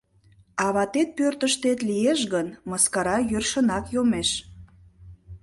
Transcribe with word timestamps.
А 0.63 0.67
ватет 0.75 1.09
пӧртыштет 1.17 1.79
лиеш 1.87 2.21
гын— 2.33 2.47
мыскара 2.69 3.17
йӧршынак 3.29 3.85
йомеш. 3.95 4.29